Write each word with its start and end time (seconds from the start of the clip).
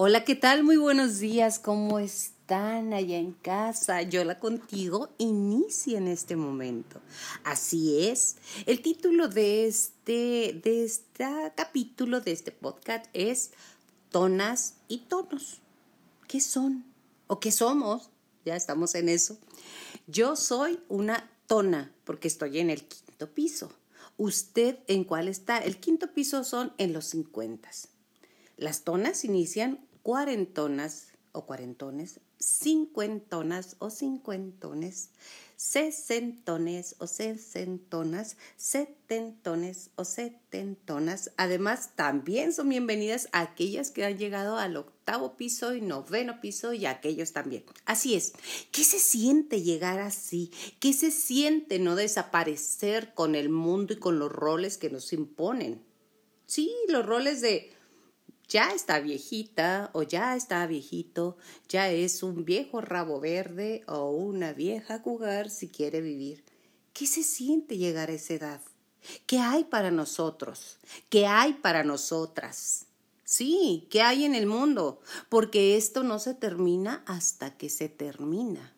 Hola, 0.00 0.22
¿qué 0.22 0.36
tal? 0.36 0.62
Muy 0.62 0.76
buenos 0.76 1.18
días. 1.18 1.58
¿Cómo 1.58 1.98
están 1.98 2.92
allá 2.92 3.18
en 3.18 3.32
casa? 3.32 4.02
Yo 4.02 4.22
la 4.22 4.38
contigo 4.38 5.08
inicia 5.18 5.98
en 5.98 6.06
este 6.06 6.36
momento. 6.36 7.00
Así 7.42 8.06
es. 8.06 8.36
El 8.66 8.80
título 8.80 9.26
de 9.26 9.66
este, 9.66 10.60
de 10.62 10.84
este 10.84 11.24
capítulo, 11.56 12.20
de 12.20 12.30
este 12.30 12.52
podcast 12.52 13.06
es 13.12 13.50
Tonas 14.12 14.76
y 14.86 14.98
Tonos. 14.98 15.58
¿Qué 16.28 16.40
son? 16.40 16.84
¿O 17.26 17.40
qué 17.40 17.50
somos? 17.50 18.10
Ya 18.44 18.54
estamos 18.54 18.94
en 18.94 19.08
eso. 19.08 19.36
Yo 20.06 20.36
soy 20.36 20.78
una 20.88 21.28
tona 21.48 21.92
porque 22.04 22.28
estoy 22.28 22.60
en 22.60 22.70
el 22.70 22.84
quinto 22.84 23.34
piso. 23.34 23.72
¿Usted 24.16 24.78
en 24.86 25.02
cuál 25.02 25.26
está? 25.26 25.58
El 25.58 25.78
quinto 25.80 26.12
piso 26.12 26.44
son 26.44 26.72
en 26.78 26.92
los 26.92 27.06
50. 27.06 27.68
Las 28.58 28.82
tonas 28.82 29.24
inician 29.24 29.87
cuarentonas 30.02 31.12
o 31.32 31.46
cuarentones, 31.46 32.20
cincuentonas 32.38 33.76
o 33.78 33.90
cincuentones, 33.90 35.10
sesentones 35.56 36.94
o 36.98 37.06
sesentonas, 37.06 38.36
setentones 38.56 39.90
o 39.96 40.04
setentonas. 40.04 41.32
Además, 41.36 41.90
también 41.96 42.52
son 42.52 42.68
bienvenidas 42.68 43.28
aquellas 43.32 43.90
que 43.90 44.04
han 44.04 44.18
llegado 44.18 44.56
al 44.56 44.76
octavo 44.76 45.36
piso 45.36 45.74
y 45.74 45.80
noveno 45.80 46.40
piso 46.40 46.72
y 46.72 46.86
aquellos 46.86 47.32
también. 47.32 47.64
Así 47.84 48.14
es. 48.14 48.32
¿Qué 48.70 48.84
se 48.84 48.98
siente 48.98 49.62
llegar 49.62 49.98
así? 49.98 50.52
¿Qué 50.80 50.92
se 50.92 51.10
siente 51.10 51.78
no 51.78 51.96
desaparecer 51.96 53.14
con 53.14 53.34
el 53.34 53.48
mundo 53.48 53.94
y 53.94 53.98
con 53.98 54.18
los 54.18 54.30
roles 54.30 54.78
que 54.78 54.90
nos 54.90 55.12
imponen? 55.12 55.82
Sí, 56.46 56.74
los 56.88 57.04
roles 57.04 57.40
de 57.40 57.72
ya 58.48 58.72
está 58.72 58.98
viejita 59.00 59.90
o 59.92 60.02
ya 60.02 60.34
está 60.34 60.66
viejito, 60.66 61.36
ya 61.68 61.90
es 61.90 62.22
un 62.22 62.44
viejo 62.44 62.80
rabo 62.80 63.20
verde 63.20 63.84
o 63.86 64.10
una 64.10 64.52
vieja 64.52 65.00
jugar 65.00 65.50
si 65.50 65.68
quiere 65.68 66.00
vivir. 66.00 66.44
¿Qué 66.94 67.06
se 67.06 67.22
siente 67.22 67.76
llegar 67.76 68.08
a 68.08 68.14
esa 68.14 68.34
edad? 68.34 68.60
¿Qué 69.26 69.38
hay 69.38 69.64
para 69.64 69.90
nosotros? 69.90 70.78
¿Qué 71.10 71.26
hay 71.26 71.54
para 71.54 71.84
nosotras? 71.84 72.86
Sí, 73.24 73.86
¿qué 73.90 74.00
hay 74.00 74.24
en 74.24 74.34
el 74.34 74.46
mundo? 74.46 75.00
Porque 75.28 75.76
esto 75.76 76.02
no 76.02 76.18
se 76.18 76.34
termina 76.34 77.04
hasta 77.06 77.56
que 77.56 77.68
se 77.68 77.90
termina. 77.90 78.74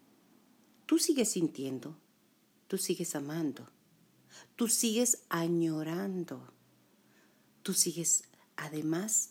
Tú 0.87 0.99
sigues 0.99 1.31
sintiendo, 1.31 1.97
tú 2.67 2.77
sigues 2.77 3.15
amando, 3.15 3.71
tú 4.57 4.67
sigues 4.67 5.23
añorando, 5.29 6.53
tú 7.63 7.75
sigues 7.75 8.25
además 8.57 9.31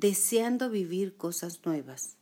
deseando 0.00 0.68
vivir 0.68 1.16
cosas 1.16 1.60
nuevas. 1.64 2.16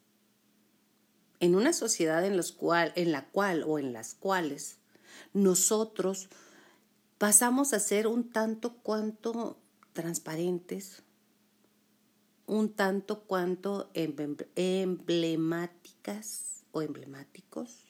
En 1.41 1.56
una 1.56 1.72
sociedad 1.72 2.25
en, 2.25 2.41
cual, 2.56 2.92
en 2.94 3.11
la 3.11 3.27
cual 3.27 3.64
o 3.66 3.81
en 3.81 3.92
las 3.92 4.14
cuales 4.14 4.77
nosotros 5.33 6.28
pasamos 7.19 7.72
a 7.72 7.81
ser 7.81 8.06
un 8.06 8.31
tanto 8.31 8.77
cuanto 8.77 9.58
transparentes, 9.92 11.03
un 12.47 12.72
tanto 12.72 13.25
cuanto 13.25 13.91
emblemáticas 13.94 16.62
o 16.70 16.81
emblemáticos, 16.81 17.81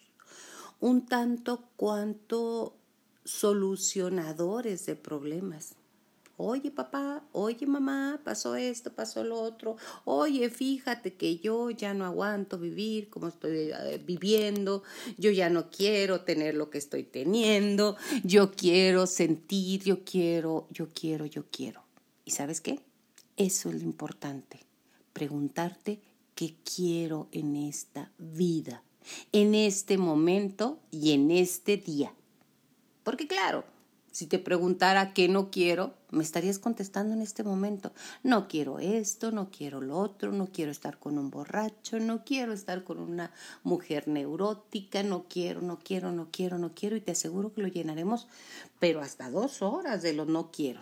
un 0.81 1.05
tanto 1.05 1.69
cuanto 1.77 2.75
solucionadores 3.25 4.87
de 4.87 4.97
problemas 4.97 5.77
oye 6.37 6.71
papá, 6.71 7.25
oye 7.33 7.67
mamá, 7.67 8.21
pasó 8.25 8.57
esto, 8.57 8.93
pasó 8.93 9.25
lo 9.25 9.41
otro, 9.41 9.77
oye, 10.05 10.51
fíjate 10.51 11.15
que 11.15 11.39
yo 11.39 11.71
ya 11.71 11.95
no 11.95 12.05
aguanto 12.05 12.59
vivir 12.59 13.09
como 13.09 13.29
estoy 13.29 13.71
eh, 13.73 14.03
viviendo, 14.05 14.83
yo 15.17 15.31
ya 15.31 15.51
no 15.51 15.71
quiero 15.71 16.23
tener 16.23 16.55
lo 16.55 16.71
que 16.71 16.79
estoy 16.79 17.05
teniendo, 17.05 17.97
yo 18.23 18.53
quiero 18.53 19.07
sentir, 19.07 19.83
yo 19.85 20.05
quiero, 20.05 20.67
yo 20.71 20.89
quiero, 20.89 21.27
yo 21.27 21.45
quiero. 21.51 21.85
¿Y 22.25 22.33
sabes 22.33 22.61
qué? 22.61 22.81
Eso 23.37 23.69
es 23.69 23.77
lo 23.77 23.83
importante, 23.83 24.61
preguntarte 25.13 26.01
qué 26.35 26.55
quiero 26.65 27.29
en 27.33 27.57
esta 27.57 28.11
vida, 28.19 28.83
en 29.33 29.55
este 29.55 29.99
momento 29.99 30.81
y 30.91 31.13
en 31.13 31.31
este 31.31 31.77
día. 31.77 32.15
Porque 33.03 33.27
claro, 33.27 33.65
si 34.15 34.29
te 34.29 34.39
preguntara 34.39 35.13
qué 35.13 35.29
no 35.29 35.51
quiero, 35.51 35.93
me 36.13 36.23
estarías 36.23 36.61
contestando 36.61 37.15
en 37.15 37.21
este 37.21 37.43
momento. 37.43 37.93
No 38.23 38.47
quiero 38.47 38.79
esto, 38.79 39.33
no 39.33 39.51
quiero 39.51 39.81
lo 39.81 39.99
otro, 39.99 40.31
no 40.31 40.53
quiero 40.53 40.71
estar 40.71 41.01
con 41.01 41.19
un 41.19 41.31
borracho, 41.31 41.99
no 41.99 42.23
quiero 42.23 42.53
estar 42.53 42.85
con 42.85 43.01
una 43.01 43.33
mujer 43.65 44.07
neurótica, 44.07 45.03
no 45.03 45.25
quiero, 45.29 45.63
no 45.63 45.81
quiero, 45.81 46.13
no 46.13 46.29
quiero, 46.31 46.59
no 46.59 46.77
quiero. 46.77 46.95
Y 46.95 47.01
te 47.01 47.11
aseguro 47.11 47.53
que 47.53 47.63
lo 47.63 47.67
llenaremos, 47.67 48.29
pero 48.79 49.01
hasta 49.01 49.31
dos 49.31 49.63
horas 49.63 50.01
de 50.03 50.13
los 50.13 50.29
no 50.29 50.53
quiero. 50.53 50.79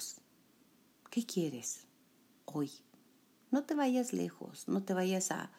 ¿Qué 1.09 1.25
quieres 1.25 1.87
hoy? 2.45 2.71
No 3.51 3.65
te 3.65 3.75
vayas 3.75 4.13
lejos, 4.13 4.69
no 4.69 4.83
te 4.83 4.93
vayas 4.93 5.31
a 5.31 5.51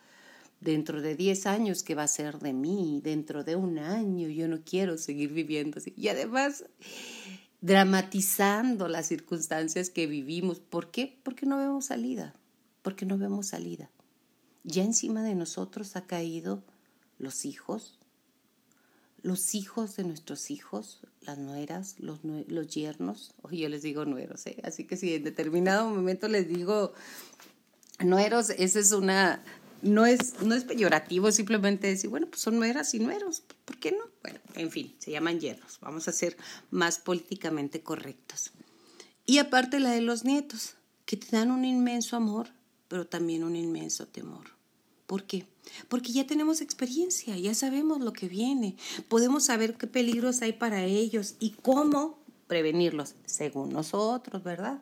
dentro 0.61 1.01
de 1.01 1.15
10 1.15 1.47
años, 1.47 1.81
¿qué 1.81 1.95
va 1.95 2.03
a 2.03 2.07
ser 2.07 2.37
de 2.37 2.53
mí? 2.53 3.01
Dentro 3.03 3.43
de 3.43 3.55
un 3.55 3.79
año, 3.79 4.29
yo 4.29 4.47
no 4.47 4.61
quiero 4.63 4.99
seguir 4.99 5.33
viviendo 5.33 5.79
así. 5.79 5.91
Y 5.97 6.09
además 6.09 6.65
dramatizando 7.63 8.89
las 8.89 9.07
circunstancias 9.07 9.89
que 9.89 10.05
vivimos. 10.05 10.59
¿Por 10.59 10.91
qué? 10.91 11.17
Porque 11.23 11.45
no 11.45 11.57
vemos 11.57 11.85
salida, 11.85 12.35
porque 12.81 13.05
no 13.05 13.17
vemos 13.17 13.47
salida. 13.47 13.89
Ya 14.65 14.83
encima 14.83 15.23
de 15.23 15.33
nosotros 15.33 15.95
ha 15.95 16.05
caído 16.05 16.61
los 17.19 17.45
hijos, 17.45 17.99
los 19.21 19.55
hijos 19.55 19.95
de 19.95 20.03
nuestros 20.03 20.51
hijos, 20.51 20.99
las 21.21 21.37
nueras, 21.37 21.95
los, 21.99 22.19
los 22.23 22.67
yernos, 22.67 23.33
o 23.41 23.49
yo 23.49 23.69
les 23.69 23.81
digo 23.81 24.03
nueros, 24.03 24.45
¿eh? 24.45 24.57
así 24.63 24.83
que 24.83 24.97
si 24.97 25.13
en 25.13 25.23
determinado 25.23 25.89
momento 25.89 26.27
les 26.27 26.49
digo 26.49 26.91
nueros, 27.99 28.49
esa 28.49 28.79
es 28.79 28.91
una 28.91 29.41
no 29.81 30.05
es, 30.05 30.41
no 30.41 30.53
es 30.53 30.65
peyorativo, 30.65 31.31
simplemente 31.31 31.87
decir, 31.87 32.09
bueno, 32.09 32.27
pues 32.27 32.41
son 32.41 32.57
nueras 32.57 32.93
y 32.93 32.99
nueros, 32.99 33.41
¿por 33.41 33.52
qué 33.83 33.91
no? 33.91 34.05
Bueno, 34.21 34.39
en 34.55 34.71
fin, 34.71 34.95
se 34.97 35.11
llaman 35.11 35.41
yernos, 35.41 35.77
vamos 35.81 36.07
a 36.07 36.13
ser 36.13 36.37
más 36.71 36.99
políticamente 36.99 37.81
correctos. 37.81 38.51
Y 39.25 39.39
aparte 39.39 39.81
la 39.81 39.91
de 39.91 39.99
los 39.99 40.23
nietos, 40.23 40.75
que 41.05 41.17
te 41.17 41.35
dan 41.35 41.51
un 41.51 41.65
inmenso 41.65 42.15
amor, 42.15 42.47
pero 42.87 43.05
también 43.05 43.43
un 43.43 43.57
inmenso 43.57 44.07
temor. 44.07 44.51
¿Por 45.05 45.25
qué? 45.25 45.45
Porque 45.89 46.13
ya 46.13 46.25
tenemos 46.25 46.61
experiencia, 46.61 47.37
ya 47.37 47.53
sabemos 47.53 47.99
lo 47.99 48.13
que 48.13 48.29
viene, 48.29 48.77
podemos 49.09 49.43
saber 49.43 49.75
qué 49.75 49.85
peligros 49.85 50.41
hay 50.41 50.53
para 50.53 50.85
ellos 50.85 51.35
y 51.41 51.49
cómo 51.49 52.17
prevenirlos, 52.47 53.15
según 53.25 53.73
nosotros, 53.73 54.43
¿verdad? 54.43 54.81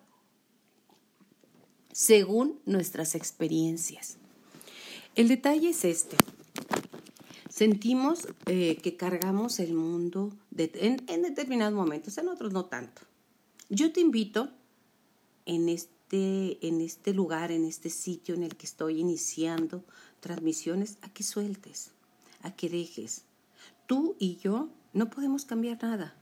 Según 1.92 2.60
nuestras 2.68 3.16
experiencias. 3.16 4.18
El 5.16 5.28
detalle 5.28 5.70
es 5.70 5.86
este. 5.86 6.18
Sentimos 7.52 8.30
eh, 8.46 8.78
que 8.78 8.96
cargamos 8.96 9.60
el 9.60 9.74
mundo 9.74 10.32
en, 10.56 11.22
determinados 11.22 11.74
momentos, 11.74 12.18
en 12.18 12.30
otros 12.30 12.54
no 12.54 12.64
tanto. 12.64 13.02
Yo 13.68 13.92
te 13.92 14.00
invito 14.00 14.50
en 15.46 15.68
este, 15.68 16.66
en 16.66 16.80
este 16.80 17.14
lugar, 17.14 17.52
en 17.52 17.66
este 17.66 17.90
sitio 17.90 18.36
en 18.36 18.44
el 18.44 18.56
que 18.56 18.66
estoy 18.66 19.02
iniciando 19.02 19.84
transmisiones, 20.22 20.98
a 21.02 21.10
que 21.10 21.24
sueltes, 21.24 21.92
a 22.42 22.56
que 22.56 22.70
dejes. 22.70 23.26
Tú 23.86 24.16
y 24.18 24.38
yo 24.38 24.70
no 24.94 25.10
podemos 25.10 25.44
cambiar 25.44 25.84
nada. 25.84 26.16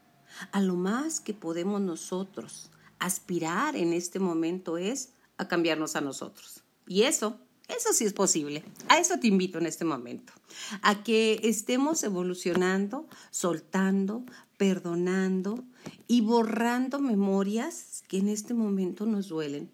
A 0.52 0.62
lo 0.62 0.74
más 0.74 1.20
que 1.20 1.36
podemos 1.36 1.80
nosotros 1.80 2.72
aspirar 2.98 3.76
en 3.76 3.94
este 3.94 4.18
momento 4.18 4.80
es 4.80 5.10
a 5.38 5.48
cambiarnos 5.48 5.96
a 5.96 6.02
nosotros. 6.02 6.64
Y 6.88 7.04
eso 7.04 7.38
eso 7.70 7.94
sí 7.94 8.06
es 8.06 8.14
posible. 8.14 8.64
A 8.88 9.00
eso 9.00 9.20
te 9.20 9.28
invito 9.28 9.58
en 9.58 9.66
este 9.66 9.86
momento. 9.86 10.34
A 10.82 11.04
que 11.04 11.40
estemos 11.44 12.04
evolucionando, 12.04 13.08
soltando, 13.32 14.26
perdonando 14.58 15.64
y 16.08 16.22
borrando 16.22 17.00
memorias 17.00 18.04
que 18.08 18.18
en 18.18 18.28
este 18.28 18.54
momento 18.54 19.06
nos 19.06 19.30
duelen. 19.30 19.72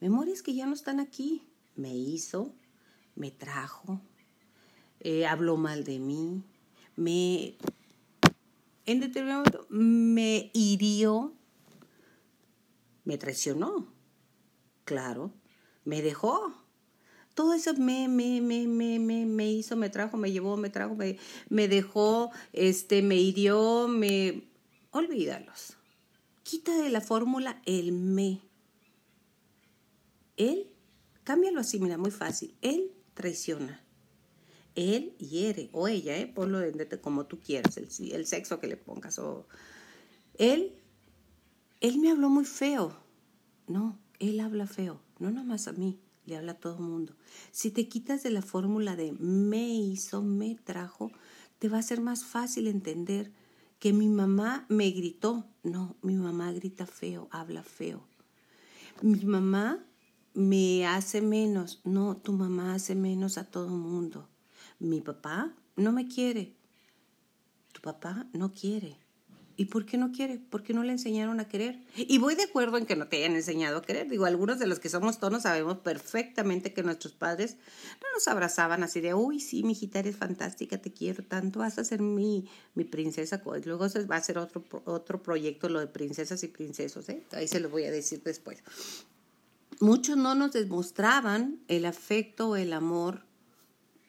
Memorias 0.00 0.42
que 0.42 0.54
ya 0.54 0.66
no 0.66 0.74
están 0.74 1.00
aquí. 1.00 1.42
Me 1.76 1.96
hizo, 1.96 2.54
me 3.14 3.30
trajo, 3.30 4.00
eh, 5.00 5.26
habló 5.26 5.56
mal 5.56 5.84
de 5.84 5.98
mí, 5.98 6.42
me... 6.96 7.56
En 8.84 8.98
determinado 8.98 9.44
momento 9.44 9.66
me 9.70 10.50
hirió, 10.52 11.32
me 13.04 13.16
traicionó, 13.16 13.86
claro, 14.84 15.32
me 15.84 16.02
dejó, 16.02 16.52
todo 17.34 17.54
eso 17.54 17.74
me, 17.74 18.08
me, 18.08 18.40
me, 18.40 18.66
me, 18.66 18.98
me, 18.98 19.26
me 19.26 19.50
hizo, 19.50 19.76
me 19.76 19.90
trajo, 19.90 20.16
me 20.16 20.32
llevó, 20.32 20.56
me 20.56 20.70
trajo, 20.70 20.94
me, 20.94 21.18
me 21.48 21.68
dejó, 21.68 22.30
este, 22.52 23.02
me 23.02 23.16
hirió, 23.16 23.88
me... 23.88 24.48
Olvídalos. 24.90 25.76
Quita 26.42 26.76
de 26.76 26.90
la 26.90 27.00
fórmula 27.00 27.62
el 27.64 27.92
me. 27.92 28.40
Él, 30.36 30.70
cámbialo 31.24 31.60
así, 31.60 31.78
mira, 31.78 31.96
muy 31.96 32.10
fácil. 32.10 32.54
Él 32.60 32.92
traiciona. 33.14 33.82
Él 34.74 35.16
hiere, 35.18 35.70
o 35.72 35.88
ella, 35.88 36.16
¿eh? 36.18 36.26
ponlo 36.26 36.58
como 37.00 37.26
tú 37.26 37.38
quieras, 37.38 37.76
el, 37.76 37.88
el 38.12 38.26
sexo 38.26 38.60
que 38.60 38.66
le 38.66 38.76
pongas. 38.76 39.18
O... 39.18 39.46
Él, 40.34 40.74
él 41.80 41.98
me 41.98 42.10
habló 42.10 42.28
muy 42.28 42.44
feo. 42.44 42.96
No, 43.66 43.98
él 44.18 44.40
habla 44.40 44.66
feo, 44.66 45.00
no 45.18 45.30
nada 45.30 45.46
más 45.46 45.68
a 45.68 45.72
mí, 45.72 45.98
le 46.26 46.36
habla 46.36 46.52
a 46.52 46.60
todo 46.60 46.76
el 46.76 46.82
mundo. 46.82 47.14
Si 47.50 47.70
te 47.70 47.88
quitas 47.88 48.22
de 48.22 48.30
la 48.30 48.42
fórmula 48.42 48.96
de 48.96 49.12
me 49.12 49.74
hizo, 49.74 50.22
me 50.22 50.54
trajo, 50.54 51.10
te 51.58 51.68
va 51.68 51.78
a 51.78 51.82
ser 51.82 52.00
más 52.00 52.24
fácil 52.24 52.66
entender 52.66 53.32
que 53.78 53.92
mi 53.92 54.08
mamá 54.08 54.64
me 54.68 54.90
gritó. 54.90 55.44
No, 55.62 55.96
mi 56.02 56.14
mamá 56.14 56.52
grita 56.52 56.86
feo, 56.86 57.28
habla 57.30 57.62
feo. 57.62 58.06
Mi 59.00 59.24
mamá 59.24 59.84
me 60.34 60.86
hace 60.86 61.20
menos. 61.20 61.80
No, 61.84 62.16
tu 62.16 62.32
mamá 62.32 62.74
hace 62.74 62.94
menos 62.94 63.38
a 63.38 63.44
todo 63.44 63.68
mundo. 63.68 64.28
Mi 64.78 65.00
papá 65.00 65.52
no 65.76 65.92
me 65.92 66.06
quiere. 66.06 66.54
Tu 67.72 67.80
papá 67.80 68.26
no 68.32 68.52
quiere. 68.52 69.01
¿Y 69.62 69.66
por 69.66 69.86
qué 69.86 69.96
no 69.96 70.10
quiere? 70.10 70.40
Porque 70.50 70.74
no 70.74 70.82
le 70.82 70.90
enseñaron 70.90 71.38
a 71.38 71.46
querer. 71.46 71.78
Y 71.94 72.18
voy 72.18 72.34
de 72.34 72.42
acuerdo 72.42 72.78
en 72.78 72.84
que 72.84 72.96
no 72.96 73.06
te 73.06 73.18
hayan 73.18 73.36
enseñado 73.36 73.78
a 73.78 73.82
querer. 73.82 74.10
Digo, 74.10 74.24
algunos 74.24 74.58
de 74.58 74.66
los 74.66 74.80
que 74.80 74.88
somos 74.88 75.20
tonos 75.20 75.42
sabemos 75.42 75.78
perfectamente 75.78 76.72
que 76.72 76.82
nuestros 76.82 77.12
padres 77.12 77.58
no 78.00 78.08
nos 78.12 78.26
abrazaban 78.26 78.82
así 78.82 79.00
de, 79.00 79.14
uy, 79.14 79.38
sí, 79.38 79.62
mi 79.62 79.70
hijita 79.70 80.00
eres 80.00 80.16
fantástica, 80.16 80.78
te 80.78 80.92
quiero 80.92 81.22
tanto, 81.22 81.60
vas 81.60 81.78
a 81.78 81.84
ser 81.84 82.02
mi, 82.02 82.48
mi 82.74 82.82
princesa. 82.82 83.40
Luego 83.64 83.86
va 84.10 84.16
a 84.16 84.20
ser 84.20 84.38
otro, 84.38 84.64
otro 84.84 85.22
proyecto, 85.22 85.68
lo 85.68 85.78
de 85.78 85.86
princesas 85.86 86.42
y 86.42 86.48
princesos, 86.48 87.08
¿eh? 87.08 87.22
Ahí 87.30 87.46
se 87.46 87.60
lo 87.60 87.70
voy 87.70 87.84
a 87.84 87.92
decir 87.92 88.20
después. 88.24 88.64
Muchos 89.78 90.16
no 90.16 90.34
nos 90.34 90.54
demostraban 90.54 91.60
el 91.68 91.84
afecto, 91.84 92.56
el 92.56 92.72
amor 92.72 93.22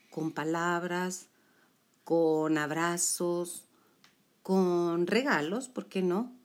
con 0.09 0.31
palabras, 0.31 1.27
con 2.03 2.57
abrazos, 2.57 3.65
con 4.43 5.07
regalos, 5.07 5.69
¿por 5.69 5.87
qué 5.87 6.03
no? 6.03 6.35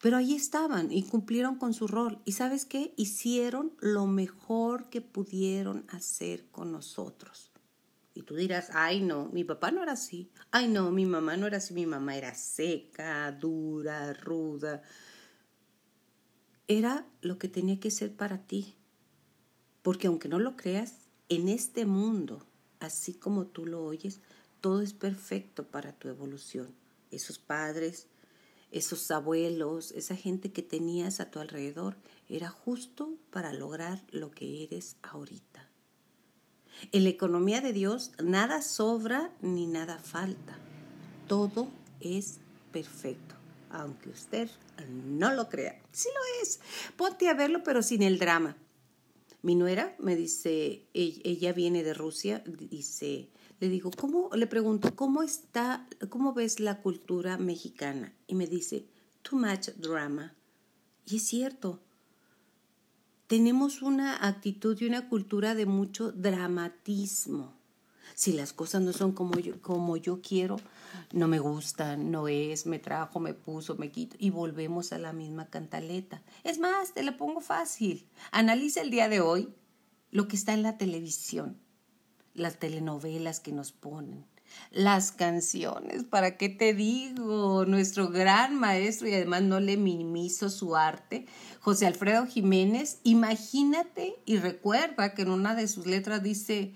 Pero 0.00 0.16
ahí 0.16 0.34
estaban 0.34 0.92
y 0.92 1.04
cumplieron 1.04 1.56
con 1.56 1.72
su 1.72 1.86
rol. 1.86 2.20
¿Y 2.24 2.32
sabes 2.32 2.66
qué? 2.66 2.92
Hicieron 2.96 3.72
lo 3.80 4.06
mejor 4.06 4.90
que 4.90 5.00
pudieron 5.00 5.86
hacer 5.88 6.44
con 6.50 6.70
nosotros. 6.70 7.50
Y 8.14 8.22
tú 8.22 8.34
dirás, 8.34 8.70
ay 8.74 9.00
no, 9.00 9.28
mi 9.32 9.44
papá 9.44 9.70
no 9.70 9.82
era 9.82 9.92
así. 9.92 10.30
Ay 10.50 10.68
no, 10.68 10.90
mi 10.90 11.06
mamá 11.06 11.36
no 11.36 11.46
era 11.46 11.58
así. 11.58 11.74
Mi 11.74 11.86
mamá 11.86 12.16
era 12.16 12.34
seca, 12.34 13.30
dura, 13.32 14.12
ruda. 14.12 14.82
Era 16.66 17.06
lo 17.22 17.38
que 17.38 17.48
tenía 17.48 17.80
que 17.80 17.90
ser 17.90 18.12
para 18.12 18.38
ti. 18.38 18.76
Porque 19.82 20.08
aunque 20.08 20.28
no 20.28 20.38
lo 20.38 20.56
creas, 20.56 20.94
en 21.28 21.48
este 21.48 21.86
mundo, 21.86 22.44
así 22.80 23.14
como 23.14 23.46
tú 23.46 23.66
lo 23.66 23.84
oyes, 23.84 24.20
todo 24.60 24.80
es 24.82 24.92
perfecto 24.92 25.64
para 25.64 25.92
tu 25.92 26.08
evolución 26.08 26.68
esos 27.10 27.38
padres, 27.38 28.06
esos 28.70 29.10
abuelos, 29.10 29.92
esa 29.92 30.14
gente 30.14 30.52
que 30.52 30.62
tenías 30.62 31.20
a 31.20 31.30
tu 31.30 31.38
alrededor, 31.38 31.96
era 32.28 32.50
justo 32.50 33.14
para 33.30 33.52
lograr 33.52 34.02
lo 34.10 34.30
que 34.30 34.64
eres 34.64 34.96
ahorita. 35.02 35.68
En 36.92 37.04
la 37.04 37.10
economía 37.10 37.60
de 37.60 37.72
Dios 37.72 38.12
nada 38.22 38.62
sobra 38.62 39.32
ni 39.40 39.66
nada 39.66 39.98
falta. 39.98 40.58
Todo 41.26 41.68
es 42.00 42.38
perfecto, 42.72 43.34
aunque 43.70 44.10
usted 44.10 44.48
no 44.88 45.32
lo 45.32 45.48
crea. 45.48 45.80
Sí 45.90 46.08
lo 46.14 46.42
es. 46.42 46.60
Ponte 46.96 47.28
a 47.28 47.34
verlo, 47.34 47.62
pero 47.64 47.82
sin 47.82 48.02
el 48.02 48.18
drama. 48.18 48.56
Mi 49.42 49.54
nuera 49.54 49.96
me 49.98 50.16
dice, 50.16 50.84
ella 50.92 51.52
viene 51.52 51.82
de 51.82 51.94
Rusia, 51.94 52.42
dice, 52.46 53.28
le 53.60 53.68
digo, 53.68 53.90
¿cómo? 53.90 54.30
Le 54.34 54.46
pregunto, 54.46 54.94
¿cómo 54.94 55.22
está, 55.22 55.86
cómo 56.08 56.32
ves 56.32 56.60
la 56.60 56.80
cultura 56.80 57.38
mexicana? 57.38 58.14
Y 58.26 58.34
me 58.34 58.46
dice, 58.46 58.86
too 59.22 59.36
much 59.36 59.70
drama. 59.76 60.34
Y 61.06 61.16
es 61.16 61.24
cierto. 61.26 61.80
Tenemos 63.26 63.82
una 63.82 64.26
actitud 64.26 64.80
y 64.80 64.86
una 64.86 65.08
cultura 65.08 65.54
de 65.54 65.66
mucho 65.66 66.12
dramatismo. 66.12 67.52
Si 68.14 68.32
las 68.32 68.52
cosas 68.52 68.80
no 68.80 68.92
son 68.92 69.12
como 69.12 69.38
yo, 69.38 69.60
como 69.60 69.96
yo 69.96 70.22
quiero, 70.22 70.56
no 71.12 71.28
me 71.28 71.38
gustan, 71.38 72.10
no 72.10 72.26
es, 72.26 72.64
me 72.64 72.78
trajo, 72.78 73.20
me 73.20 73.34
puso, 73.34 73.76
me 73.76 73.90
quito 73.90 74.16
y 74.18 74.30
volvemos 74.30 74.92
a 74.92 74.98
la 74.98 75.12
misma 75.12 75.46
cantaleta. 75.46 76.22
Es 76.42 76.58
más, 76.58 76.94
te 76.94 77.02
la 77.02 77.18
pongo 77.18 77.40
fácil. 77.40 78.06
Analiza 78.32 78.80
el 78.80 78.90
día 78.90 79.08
de 79.08 79.20
hoy 79.20 79.52
lo 80.10 80.26
que 80.26 80.36
está 80.36 80.54
en 80.54 80.62
la 80.62 80.78
televisión 80.78 81.58
las 82.38 82.58
telenovelas 82.58 83.40
que 83.40 83.52
nos 83.52 83.72
ponen, 83.72 84.24
las 84.70 85.12
canciones, 85.12 86.04
¿para 86.04 86.36
qué 86.36 86.48
te 86.48 86.74
digo? 86.74 87.64
Nuestro 87.66 88.08
gran 88.08 88.58
maestro 88.58 89.08
y 89.08 89.14
además 89.14 89.42
no 89.42 89.60
le 89.60 89.76
minimizo 89.76 90.50
su 90.50 90.76
arte, 90.76 91.26
José 91.60 91.86
Alfredo 91.86 92.26
Jiménez, 92.26 92.98
imagínate 93.04 94.14
y 94.24 94.38
recuerda 94.38 95.14
que 95.14 95.22
en 95.22 95.30
una 95.30 95.54
de 95.54 95.68
sus 95.68 95.86
letras 95.86 96.22
dice, 96.22 96.72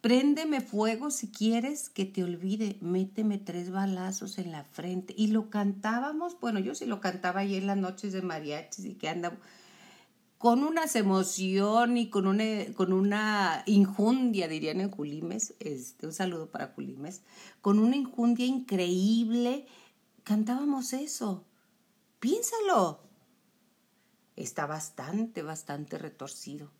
préndeme 0.00 0.60
fuego 0.60 1.10
si 1.10 1.28
quieres 1.28 1.88
que 1.88 2.04
te 2.04 2.24
olvide, 2.24 2.76
méteme 2.80 3.38
tres 3.38 3.70
balazos 3.70 4.38
en 4.38 4.50
la 4.50 4.64
frente. 4.64 5.14
Y 5.16 5.28
lo 5.28 5.48
cantábamos, 5.48 6.38
bueno, 6.40 6.58
yo 6.58 6.74
sí 6.74 6.86
lo 6.86 7.00
cantaba 7.00 7.40
ahí 7.40 7.54
en 7.54 7.68
las 7.68 7.76
noches 7.76 8.12
de 8.12 8.20
mariachis 8.20 8.84
y 8.84 8.94
que 8.94 9.08
anda 9.08 9.38
con 10.42 10.64
unas 10.64 10.96
emoción 10.96 11.96
y 11.96 12.10
con 12.10 12.26
una, 12.26 12.44
con 12.74 12.92
una 12.92 13.62
injundia, 13.64 14.48
dirían 14.48 14.80
en 14.80 14.88
Culimes, 14.88 15.54
este, 15.60 16.04
un 16.04 16.12
saludo 16.12 16.50
para 16.50 16.74
Culimes, 16.74 17.22
con 17.60 17.78
una 17.78 17.94
injundia 17.94 18.44
increíble, 18.44 19.68
cantábamos 20.24 20.94
eso. 20.94 21.44
Piénsalo. 22.18 23.02
Está 24.34 24.66
bastante, 24.66 25.44
bastante 25.44 25.96
retorcido. 25.96 26.72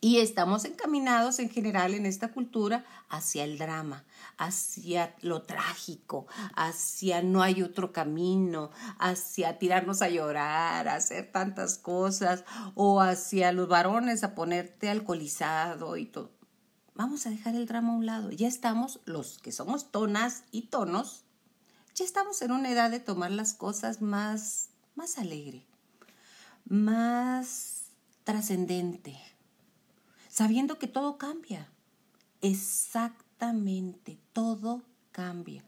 Y 0.00 0.18
estamos 0.18 0.64
encaminados 0.64 1.40
en 1.40 1.50
general 1.50 1.92
en 1.92 2.06
esta 2.06 2.28
cultura 2.28 2.84
hacia 3.08 3.42
el 3.42 3.58
drama, 3.58 4.04
hacia 4.36 5.14
lo 5.22 5.42
trágico, 5.42 6.28
hacia 6.54 7.20
no 7.22 7.42
hay 7.42 7.62
otro 7.62 7.92
camino, 7.92 8.70
hacia 8.98 9.58
tirarnos 9.58 10.00
a 10.02 10.08
llorar, 10.08 10.88
hacer 10.88 11.32
tantas 11.32 11.78
cosas, 11.78 12.44
o 12.76 13.00
hacia 13.00 13.50
los 13.50 13.68
varones 13.68 14.22
a 14.22 14.36
ponerte 14.36 14.88
alcoholizado 14.88 15.96
y 15.96 16.06
todo. 16.06 16.30
Vamos 16.94 17.26
a 17.26 17.30
dejar 17.30 17.56
el 17.56 17.66
drama 17.66 17.92
a 17.92 17.96
un 17.96 18.06
lado. 18.06 18.30
Ya 18.30 18.46
estamos, 18.46 19.00
los 19.04 19.38
que 19.38 19.50
somos 19.50 19.90
tonas 19.90 20.44
y 20.52 20.62
tonos, 20.62 21.24
ya 21.96 22.04
estamos 22.04 22.40
en 22.42 22.52
una 22.52 22.70
edad 22.70 22.92
de 22.92 23.00
tomar 23.00 23.32
las 23.32 23.54
cosas 23.54 24.00
más, 24.00 24.68
más 24.94 25.18
alegre, 25.18 25.64
más 26.68 27.86
trascendente 28.22 29.18
sabiendo 30.38 30.78
que 30.78 30.86
todo 30.86 31.18
cambia. 31.18 31.68
Exactamente, 32.42 34.20
todo 34.32 34.84
cambia. 35.10 35.64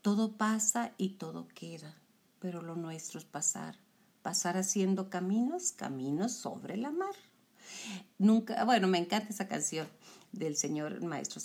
Todo 0.00 0.32
pasa 0.38 0.92
y 0.96 1.10
todo 1.10 1.46
queda, 1.48 1.94
pero 2.38 2.62
lo 2.62 2.74
nuestro 2.74 3.18
es 3.18 3.26
pasar, 3.26 3.76
pasar 4.22 4.56
haciendo 4.56 5.10
caminos, 5.10 5.72
caminos 5.72 6.32
sobre 6.32 6.78
la 6.78 6.90
mar. 6.90 7.14
Nunca, 8.16 8.64
bueno, 8.64 8.88
me 8.88 8.96
encanta 8.96 9.28
esa 9.28 9.46
canción 9.46 9.86
del 10.32 10.56
señor 10.56 11.02
maestro 11.02 11.38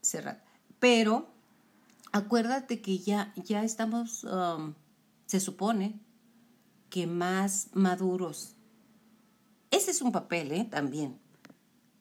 Serrat, 0.00 0.42
pero 0.80 1.28
acuérdate 2.10 2.80
que 2.80 2.98
ya, 2.98 3.32
ya 3.36 3.62
estamos, 3.62 4.24
um, 4.24 4.74
se 5.26 5.38
supone 5.38 6.00
que 6.88 7.06
más 7.06 7.68
maduros. 7.72 8.56
Ese 9.70 9.92
es 9.92 10.02
un 10.02 10.10
papel, 10.10 10.50
¿eh? 10.50 10.64
También 10.64 11.29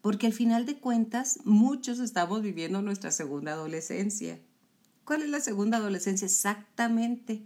porque 0.01 0.27
al 0.27 0.33
final 0.33 0.65
de 0.65 0.79
cuentas 0.79 1.39
muchos 1.45 1.99
estamos 1.99 2.41
viviendo 2.41 2.81
nuestra 2.81 3.11
segunda 3.11 3.53
adolescencia. 3.53 4.39
¿Cuál 5.03 5.23
es 5.23 5.29
la 5.29 5.39
segunda 5.39 5.77
adolescencia? 5.77 6.25
Exactamente, 6.25 7.45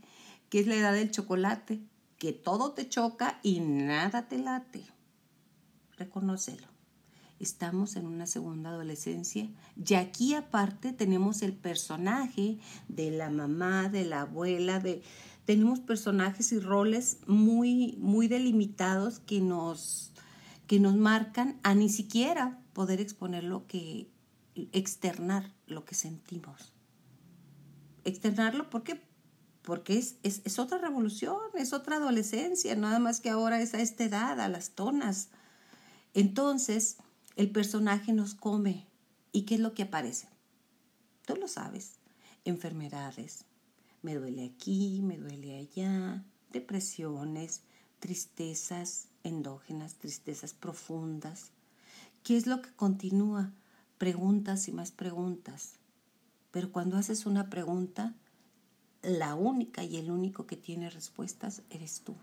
que 0.49 0.59
es 0.59 0.67
la 0.67 0.75
edad 0.75 0.93
del 0.93 1.11
chocolate, 1.11 1.81
que 2.17 2.33
todo 2.33 2.73
te 2.73 2.87
choca 2.87 3.39
y 3.41 3.59
nada 3.59 4.27
te 4.27 4.37
late. 4.37 4.85
Reconócelo. 5.97 6.67
Estamos 7.39 7.97
en 7.97 8.05
una 8.05 8.27
segunda 8.27 8.69
adolescencia 8.69 9.49
y 9.75 9.95
aquí 9.95 10.33
aparte 10.33 10.93
tenemos 10.93 11.41
el 11.41 11.53
personaje 11.53 12.59
de 12.87 13.11
la 13.11 13.29
mamá, 13.29 13.89
de 13.89 14.05
la 14.05 14.21
abuela, 14.21 14.79
de 14.79 15.01
tenemos 15.45 15.81
personajes 15.81 16.53
y 16.53 16.59
roles 16.59 17.17
muy 17.27 17.97
muy 17.99 18.29
delimitados 18.29 19.19
que 19.19 19.41
nos 19.41 20.12
que 20.67 20.79
nos 20.79 20.95
marcan 20.95 21.59
a 21.63 21.75
ni 21.75 21.89
siquiera 21.89 22.59
poder 22.73 23.01
exponer 23.01 23.43
lo 23.43 23.67
que, 23.67 24.09
externar 24.71 25.51
lo 25.67 25.85
que 25.85 25.95
sentimos. 25.95 26.71
Externarlo, 28.03 28.69
¿por 28.69 28.83
qué? 28.83 29.01
Porque 29.61 29.97
es, 29.97 30.17
es, 30.23 30.59
otra 30.59 30.77
revolución, 30.77 31.39
es 31.55 31.71
otra 31.71 31.97
adolescencia, 31.97 32.75
nada 32.75 32.99
más 32.99 33.21
que 33.21 33.29
ahora 33.29 33.61
es 33.61 33.73
a 33.73 33.81
esta 33.81 34.03
edad, 34.03 34.39
a 34.41 34.49
las 34.49 34.71
tonas. 34.71 35.29
Entonces, 36.13 36.97
el 37.37 37.49
personaje 37.49 38.11
nos 38.11 38.35
come, 38.35 38.87
¿Y 39.35 39.41
qué 39.41 39.55
es 39.55 39.61
lo 39.61 39.73
que 39.73 39.83
aparece? 39.83 40.29
Tú 41.25 41.35
lo 41.35 41.47
sabes. 41.47 41.95
Enfermedades. 42.45 43.45
Me 44.03 44.13
duele 44.15 44.45
aquí, 44.45 45.01
me 45.01 45.17
duele 45.17 45.57
allá. 45.57 46.23
Depresiones, 46.51 47.63
tristezas 48.03 49.07
endógenas, 49.23 49.95
tristezas 49.95 50.53
profundas. 50.53 51.51
¿Qué 52.21 52.35
es 52.35 52.47
lo 52.47 52.61
que 52.61 52.69
continúa? 52.73 53.53
Preguntas 53.97 54.67
y 54.67 54.73
más 54.73 54.91
preguntas. 54.91 55.75
Pero 56.51 56.69
cuando 56.69 56.97
haces 56.97 57.25
una 57.25 57.49
pregunta, 57.49 58.13
la 59.03 59.35
única 59.35 59.85
y 59.85 59.95
el 59.95 60.11
único 60.11 60.45
que 60.45 60.57
tiene 60.57 60.89
respuestas 60.89 61.61
eres 61.69 62.01
tú. 62.01 62.13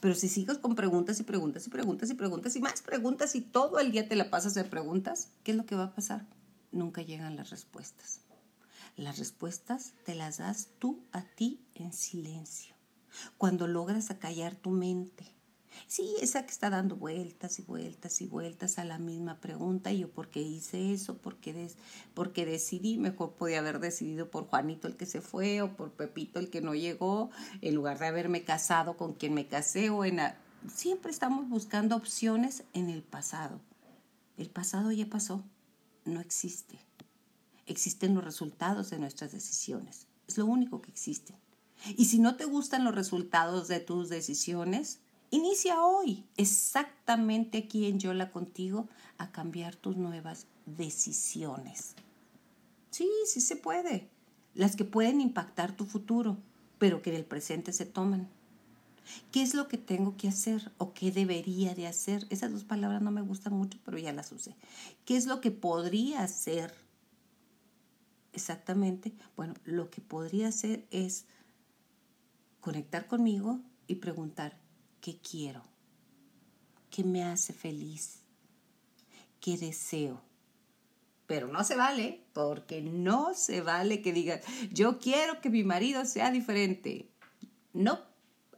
Pero 0.00 0.14
si 0.14 0.30
sigues 0.30 0.56
con 0.56 0.74
preguntas 0.74 1.20
y 1.20 1.24
preguntas 1.24 1.66
y 1.66 1.68
preguntas 1.68 2.08
y 2.08 2.14
preguntas 2.14 2.56
y 2.56 2.60
más 2.60 2.80
preguntas 2.80 3.34
y 3.34 3.42
todo 3.42 3.80
el 3.80 3.92
día 3.92 4.08
te 4.08 4.16
la 4.16 4.30
pasas 4.30 4.54
de 4.54 4.64
preguntas, 4.64 5.28
¿qué 5.42 5.50
es 5.50 5.58
lo 5.58 5.66
que 5.66 5.76
va 5.76 5.84
a 5.84 5.94
pasar? 5.94 6.24
Nunca 6.72 7.02
llegan 7.02 7.36
las 7.36 7.50
respuestas. 7.50 8.20
Las 8.96 9.18
respuestas 9.18 9.92
te 10.06 10.14
las 10.14 10.38
das 10.38 10.68
tú 10.78 10.98
a 11.12 11.20
ti 11.20 11.60
en 11.74 11.92
silencio. 11.92 12.73
Cuando 13.38 13.66
logras 13.66 14.10
acallar 14.10 14.54
tu 14.54 14.70
mente, 14.70 15.34
Sí, 15.86 16.16
esa 16.20 16.44
que 16.44 16.52
está 16.52 16.70
dando 16.70 16.96
vueltas 16.96 17.58
y 17.58 17.62
vueltas 17.62 18.20
y 18.20 18.26
vueltas 18.26 18.78
a 18.78 18.84
la 18.84 18.98
misma 18.98 19.40
pregunta. 19.40 19.92
Y 19.92 20.00
yo, 20.00 20.10
¿por 20.10 20.28
qué 20.28 20.40
hice 20.40 20.92
eso? 20.92 21.18
¿Por 21.18 21.36
qué, 21.36 21.70
porque 22.14 22.46
decidí? 22.46 22.96
Mejor 22.98 23.34
podía 23.34 23.58
haber 23.58 23.80
decidido 23.80 24.30
por 24.30 24.46
Juanito 24.46 24.88
el 24.88 24.96
que 24.96 25.06
se 25.06 25.20
fue 25.20 25.62
o 25.62 25.76
por 25.76 25.92
Pepito 25.92 26.38
el 26.38 26.50
que 26.50 26.62
no 26.62 26.74
llegó, 26.74 27.30
en 27.60 27.74
lugar 27.74 27.98
de 27.98 28.06
haberme 28.06 28.44
casado 28.44 28.96
con 28.96 29.14
quien 29.14 29.34
me 29.34 29.46
casé 29.46 29.90
o 29.90 30.04
en... 30.04 30.20
Siempre 30.72 31.10
estamos 31.10 31.48
buscando 31.48 31.96
opciones 31.96 32.64
en 32.72 32.88
el 32.88 33.02
pasado. 33.02 33.60
El 34.36 34.50
pasado 34.50 34.90
ya 34.90 35.06
pasó, 35.06 35.44
no 36.04 36.20
existe. 36.20 36.78
Existen 37.66 38.14
los 38.14 38.24
resultados 38.24 38.90
de 38.90 38.98
nuestras 38.98 39.32
decisiones. 39.32 40.06
Es 40.26 40.38
lo 40.38 40.46
único 40.46 40.80
que 40.80 40.90
existe. 40.90 41.34
Y 41.96 42.06
si 42.06 42.18
no 42.18 42.36
te 42.36 42.44
gustan 42.44 42.84
los 42.84 42.94
resultados 42.94 43.68
de 43.68 43.80
tus 43.80 44.08
decisiones, 44.08 45.00
Inicia 45.34 45.82
hoy, 45.82 46.24
exactamente 46.36 47.58
aquí 47.58 47.86
en 47.86 47.98
Yola 47.98 48.30
contigo, 48.30 48.88
a 49.18 49.32
cambiar 49.32 49.74
tus 49.74 49.96
nuevas 49.96 50.46
decisiones. 50.64 51.96
Sí, 52.90 53.10
sí 53.26 53.40
se 53.40 53.56
puede. 53.56 54.08
Las 54.54 54.76
que 54.76 54.84
pueden 54.84 55.20
impactar 55.20 55.76
tu 55.76 55.86
futuro, 55.86 56.36
pero 56.78 57.02
que 57.02 57.10
en 57.10 57.16
el 57.16 57.24
presente 57.24 57.72
se 57.72 57.84
toman. 57.84 58.28
¿Qué 59.32 59.42
es 59.42 59.54
lo 59.54 59.66
que 59.66 59.76
tengo 59.76 60.16
que 60.16 60.28
hacer 60.28 60.70
o 60.78 60.94
qué 60.94 61.10
debería 61.10 61.74
de 61.74 61.88
hacer? 61.88 62.28
Esas 62.30 62.52
dos 62.52 62.62
palabras 62.62 63.02
no 63.02 63.10
me 63.10 63.20
gustan 63.20 63.54
mucho, 63.54 63.80
pero 63.84 63.98
ya 63.98 64.12
las 64.12 64.30
usé. 64.30 64.54
¿Qué 65.04 65.16
es 65.16 65.26
lo 65.26 65.40
que 65.40 65.50
podría 65.50 66.22
hacer? 66.22 66.72
Exactamente. 68.32 69.12
Bueno, 69.34 69.54
lo 69.64 69.90
que 69.90 70.00
podría 70.00 70.46
hacer 70.46 70.86
es 70.92 71.24
conectar 72.64 73.06
conmigo 73.06 73.60
y 73.86 73.96
preguntar, 73.96 74.58
qué 75.02 75.18
quiero, 75.18 75.66
qué 76.88 77.04
me 77.04 77.22
hace 77.22 77.52
feliz, 77.52 78.22
qué 79.38 79.58
deseo. 79.58 80.22
Pero 81.26 81.46
no 81.48 81.62
se 81.62 81.76
vale, 81.76 82.24
porque 82.32 82.80
no 82.80 83.34
se 83.34 83.60
vale 83.60 84.00
que 84.00 84.14
digas, 84.14 84.40
yo 84.72 84.98
quiero 84.98 85.42
que 85.42 85.50
mi 85.50 85.62
marido 85.62 86.06
sea 86.06 86.30
diferente. 86.30 87.10
No, 87.74 88.00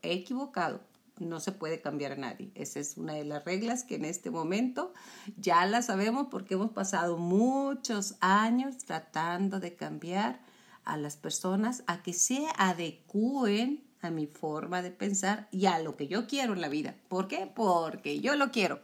he 0.03 0.13
equivocado. 0.13 0.81
No 1.19 1.41
se 1.41 1.51
puede 1.51 1.81
cambiar 1.81 2.13
a 2.13 2.17
nadie. 2.17 2.53
Esa 2.55 2.79
es 2.79 2.97
una 2.97 3.15
de 3.15 3.25
las 3.25 3.45
reglas 3.45 3.83
que 3.83 3.97
en 3.97 4.05
este 4.05 4.31
momento 4.31 4.95
ya 5.37 5.67
la 5.67 5.83
sabemos 5.83 6.29
porque 6.31 6.55
hemos 6.55 6.71
pasado 6.71 7.17
muchos 7.17 8.15
años 8.21 8.79
tratando 8.79 9.59
de 9.59 9.75
cambiar 9.75 10.45
a 10.85 10.97
las 10.97 11.17
personas 11.17 11.83
a 11.89 12.03
que 12.03 12.13
se 12.13 12.47
adecúen 12.57 13.86
a 14.03 14.11
mi 14.11 14.27
forma 14.27 14.83
de 14.83 14.91
pensar 14.91 15.49
y 15.51 15.67
a 15.67 15.79
lo 15.79 15.97
que 15.97 16.09
yo 16.09 16.27
quiero 16.27 16.53
en 16.53 16.61
la 16.61 16.69
vida. 16.69 16.97
¿Por 17.09 17.29
qué? 17.29 17.51
Porque 17.53 18.21
yo 18.21 18.37
lo 18.37 18.51
quiero. 18.51 18.81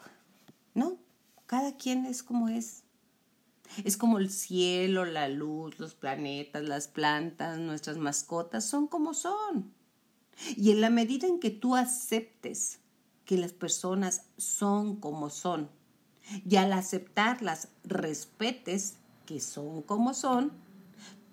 No, 0.75 0.99
cada 1.47 1.77
quien 1.77 2.07
es 2.07 2.23
como 2.23 2.49
es. 2.49 2.85
Es 3.85 3.97
como 3.97 4.19
el 4.19 4.31
cielo, 4.31 5.05
la 5.05 5.29
luz, 5.29 5.79
los 5.79 5.95
planetas, 5.95 6.63
las 6.65 6.89
plantas, 6.89 7.59
nuestras 7.59 7.97
mascotas, 7.97 8.67
son 8.67 8.87
como 8.87 9.15
son. 9.15 9.73
Y 10.57 10.71
en 10.71 10.81
la 10.81 10.91
medida 10.91 11.27
en 11.27 11.41
que 11.41 11.51
tú 11.51 11.77
aceptes 11.77 12.81
que 13.25 13.39
las 13.39 13.53
personas 13.53 14.27
son 14.37 14.97
como 14.97 15.31
son, 15.31 15.71
y 16.49 16.57
al 16.57 16.73
aceptarlas 16.73 17.69
respetes 17.85 18.97
que 19.27 19.41
son 19.41 19.83
como 19.83 20.15
son, 20.15 20.53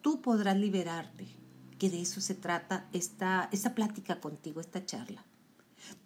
tú 0.01 0.21
podrás 0.21 0.57
liberarte 0.57 1.38
que 1.79 1.89
de 1.89 2.01
eso 2.01 2.21
se 2.21 2.35
trata 2.35 2.87
esta, 2.93 3.49
esta 3.51 3.73
plática 3.73 4.19
contigo, 4.19 4.61
esta 4.61 4.85
charla. 4.85 5.25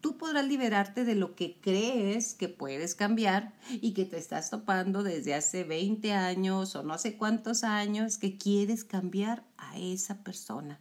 Tú 0.01 0.17
podrás 0.17 0.45
liberarte 0.45 1.03
de 1.03 1.15
lo 1.15 1.35
que 1.35 1.59
crees 1.59 2.35
que 2.35 2.47
puedes 2.47 2.93
cambiar 2.93 3.53
y 3.69 3.93
que 3.93 4.05
te 4.05 4.17
estás 4.17 4.51
topando 4.51 5.01
desde 5.01 5.33
hace 5.33 5.63
20 5.63 6.13
años 6.13 6.75
o 6.75 6.83
no 6.83 6.97
sé 6.99 7.17
cuántos 7.17 7.63
años 7.63 8.17
que 8.17 8.37
quieres 8.37 8.83
cambiar 8.83 9.43
a 9.57 9.77
esa 9.79 10.23
persona. 10.23 10.79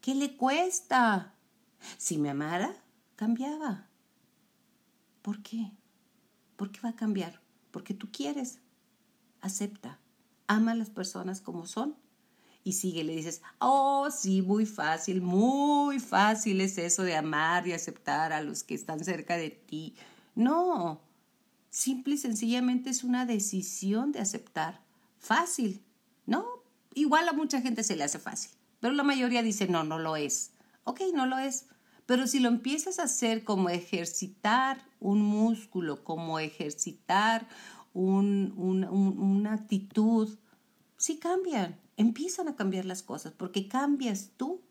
¿Qué 0.00 0.14
le 0.14 0.36
cuesta? 0.36 1.34
Si 1.98 2.16
me 2.16 2.30
amara, 2.30 2.74
cambiaba. 3.16 3.86
¿Por 5.20 5.42
qué? 5.42 5.72
¿Por 6.56 6.72
qué 6.72 6.80
va 6.80 6.90
a 6.90 6.96
cambiar? 6.96 7.42
Porque 7.70 7.92
tú 7.92 8.08
quieres. 8.10 8.60
Acepta. 9.42 10.00
Ama 10.46 10.72
a 10.72 10.76
las 10.76 10.88
personas 10.88 11.42
como 11.42 11.66
son 11.66 11.96
y 12.66 12.72
sigue, 12.72 13.04
le 13.04 13.14
dices, 13.14 13.42
oh, 13.60 14.08
sí, 14.10 14.42
muy 14.42 14.66
fácil, 14.66 15.22
muy 15.22 16.00
fácil 16.00 16.60
es 16.60 16.78
eso 16.78 17.04
de 17.04 17.14
amar 17.14 17.64
y 17.68 17.72
aceptar 17.72 18.32
a 18.32 18.42
los 18.42 18.64
que 18.64 18.74
están 18.74 19.04
cerca 19.04 19.36
de 19.36 19.50
ti. 19.50 19.94
No, 20.34 21.00
simple 21.70 22.16
y 22.16 22.18
sencillamente 22.18 22.90
es 22.90 23.04
una 23.04 23.24
decisión 23.24 24.10
de 24.10 24.18
aceptar. 24.18 24.80
Fácil, 25.20 25.80
¿no? 26.26 26.44
Igual 26.92 27.28
a 27.28 27.34
mucha 27.34 27.60
gente 27.60 27.84
se 27.84 27.94
le 27.94 28.02
hace 28.02 28.18
fácil, 28.18 28.50
pero 28.80 28.94
la 28.94 29.04
mayoría 29.04 29.44
dice, 29.44 29.68
no, 29.68 29.84
no 29.84 30.00
lo 30.00 30.16
es. 30.16 30.50
Ok, 30.82 31.02
no 31.14 31.24
lo 31.26 31.38
es. 31.38 31.66
Pero 32.04 32.26
si 32.26 32.40
lo 32.40 32.48
empiezas 32.48 32.98
a 32.98 33.04
hacer 33.04 33.44
como 33.44 33.68
ejercitar 33.68 34.84
un 34.98 35.22
músculo, 35.22 36.02
como 36.02 36.40
ejercitar 36.40 37.46
una 37.94 39.52
actitud, 39.52 40.36
sí 40.96 41.18
cambian 41.18 41.85
empiezan 41.96 42.48
a 42.48 42.56
cambiar 42.56 42.84
las 42.84 43.02
cosas 43.02 43.32
porque 43.32 43.68
cambias 43.68 44.30
tú 44.36 44.62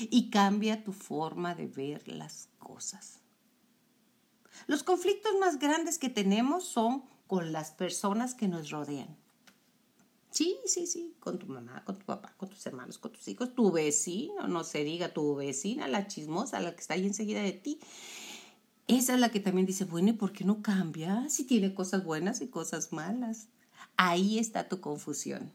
y 0.00 0.30
cambia 0.30 0.84
tu 0.84 0.92
forma 0.92 1.54
de 1.54 1.66
ver 1.66 2.08
las 2.08 2.48
cosas. 2.58 3.20
Los 4.66 4.82
conflictos 4.82 5.32
más 5.40 5.58
grandes 5.58 5.98
que 5.98 6.08
tenemos 6.08 6.64
son 6.64 7.04
con 7.26 7.52
las 7.52 7.72
personas 7.72 8.34
que 8.34 8.48
nos 8.48 8.70
rodean. 8.70 9.16
Sí, 10.30 10.56
sí, 10.66 10.86
sí, 10.86 11.14
con 11.20 11.38
tu 11.38 11.46
mamá, 11.46 11.84
con 11.84 11.96
tu 11.96 12.04
papá, 12.04 12.34
con 12.36 12.48
tus 12.48 12.66
hermanos, 12.66 12.98
con 12.98 13.12
tus 13.12 13.28
hijos, 13.28 13.54
tu 13.54 13.70
vecino, 13.70 14.48
no 14.48 14.64
se 14.64 14.82
diga 14.82 15.12
tu 15.12 15.36
vecina, 15.36 15.86
la 15.86 16.08
chismosa, 16.08 16.60
la 16.60 16.74
que 16.74 16.80
está 16.80 16.94
ahí 16.94 17.06
enseguida 17.06 17.40
de 17.40 17.52
ti. 17.52 17.78
Esa 18.88 19.14
es 19.14 19.20
la 19.20 19.30
que 19.30 19.40
también 19.40 19.66
dice, 19.66 19.84
bueno, 19.84 20.10
¿y 20.10 20.14
por 20.14 20.32
qué 20.32 20.44
no 20.44 20.60
cambia? 20.60 21.28
Si 21.30 21.44
tiene 21.44 21.72
cosas 21.72 22.04
buenas 22.04 22.40
y 22.40 22.48
cosas 22.48 22.92
malas. 22.92 23.48
Ahí 23.96 24.38
está 24.40 24.68
tu 24.68 24.80
confusión 24.80 25.52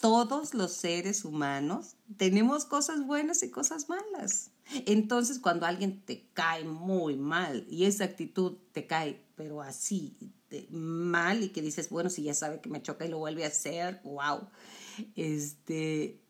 todos 0.00 0.52
los 0.52 0.72
seres 0.72 1.24
humanos 1.24 1.94
tenemos 2.16 2.64
cosas 2.64 3.06
buenas 3.06 3.42
y 3.42 3.50
cosas 3.50 3.88
malas. 3.88 4.50
Entonces, 4.86 5.38
cuando 5.38 5.66
alguien 5.66 6.00
te 6.00 6.26
cae 6.34 6.64
muy 6.64 7.16
mal 7.16 7.66
y 7.70 7.84
esa 7.84 8.04
actitud 8.04 8.56
te 8.72 8.86
cae, 8.86 9.22
pero 9.36 9.62
así 9.62 10.16
mal 10.70 11.42
y 11.42 11.48
que 11.48 11.62
dices, 11.62 11.88
bueno, 11.88 12.10
si 12.10 12.24
ya 12.24 12.34
sabe 12.34 12.60
que 12.60 12.68
me 12.68 12.82
choca 12.82 13.06
y 13.06 13.08
lo 13.08 13.18
vuelve 13.18 13.44
a 13.44 13.48
hacer, 13.48 14.00
wow. 14.04 14.48
Este, 15.16 16.20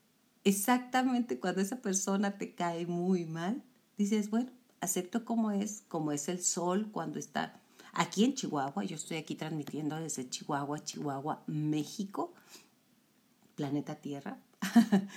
exactamente 0.44 1.40
cuando 1.40 1.60
esa 1.60 1.80
persona 1.80 2.38
te 2.38 2.54
cae 2.54 2.86
muy 2.86 3.24
mal, 3.24 3.62
dices, 3.98 4.30
bueno, 4.30 4.50
acepto 4.80 5.24
como 5.24 5.50
es, 5.50 5.82
como 5.88 6.12
es 6.12 6.28
el 6.28 6.42
sol 6.42 6.88
cuando 6.92 7.18
está 7.18 7.60
aquí 7.92 8.24
en 8.24 8.34
Chihuahua. 8.34 8.84
Yo 8.84 8.96
estoy 8.96 9.16
aquí 9.16 9.34
transmitiendo 9.34 9.96
desde 9.96 10.28
Chihuahua, 10.28 10.84
Chihuahua, 10.84 11.42
México 11.46 12.32
planeta 13.62 13.94
Tierra, 13.94 14.38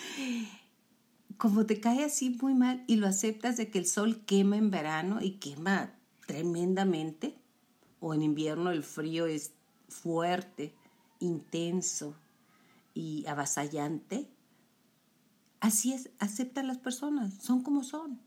como 1.37 1.65
te 1.65 1.79
cae 1.79 2.03
así 2.03 2.29
muy 2.29 2.53
mal 2.53 2.83
y 2.85 2.97
lo 2.97 3.07
aceptas 3.07 3.57
de 3.57 3.71
que 3.71 3.79
el 3.79 3.87
sol 3.87 4.23
quema 4.23 4.55
en 4.55 4.69
verano 4.69 5.17
y 5.19 5.39
quema 5.39 5.95
tremendamente, 6.27 7.35
o 7.99 8.13
en 8.13 8.21
invierno 8.21 8.69
el 8.69 8.83
frío 8.83 9.25
es 9.25 9.53
fuerte, 9.89 10.75
intenso 11.19 12.13
y 12.93 13.25
avasallante, 13.25 14.29
así 15.59 15.93
es, 15.93 16.11
acepta 16.19 16.61
las 16.61 16.77
personas, 16.77 17.33
son 17.41 17.63
como 17.63 17.83
son. 17.83 18.21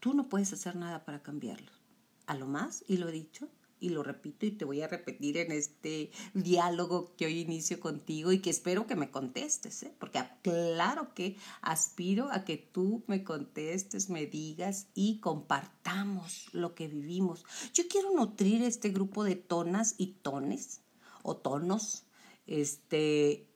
Tú 0.00 0.14
no 0.14 0.30
puedes 0.30 0.50
hacer 0.54 0.76
nada 0.76 1.04
para 1.04 1.22
cambiarlos. 1.22 1.78
A 2.26 2.36
lo 2.36 2.46
más, 2.46 2.84
y 2.88 2.96
lo 2.96 3.10
he 3.10 3.12
dicho, 3.12 3.50
y 3.80 3.88
lo 3.88 4.02
repito 4.02 4.46
y 4.46 4.52
te 4.52 4.64
voy 4.64 4.82
a 4.82 4.88
repetir 4.88 5.38
en 5.38 5.50
este 5.50 6.10
diálogo 6.34 7.14
que 7.16 7.26
hoy 7.26 7.40
inicio 7.40 7.80
contigo 7.80 8.30
y 8.30 8.40
que 8.40 8.50
espero 8.50 8.86
que 8.86 8.94
me 8.94 9.10
contestes, 9.10 9.82
¿eh? 9.82 9.94
porque 9.98 10.22
claro 10.42 11.14
que 11.14 11.36
aspiro 11.62 12.30
a 12.30 12.44
que 12.44 12.58
tú 12.58 13.02
me 13.06 13.24
contestes, 13.24 14.10
me 14.10 14.26
digas 14.26 14.86
y 14.94 15.18
compartamos 15.18 16.48
lo 16.52 16.74
que 16.74 16.88
vivimos. 16.88 17.44
Yo 17.72 17.84
quiero 17.88 18.14
nutrir 18.14 18.62
este 18.62 18.90
grupo 18.90 19.24
de 19.24 19.36
tonas 19.36 19.94
y 19.96 20.08
tones 20.22 20.82
o 21.22 21.36
tonos 21.36 22.04
este, 22.46 23.48